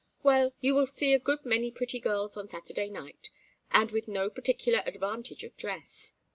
[0.23, 3.29] Well, you will see a good many pretty girls on Saturday night,
[3.69, 6.13] and with no particular advantage of dress.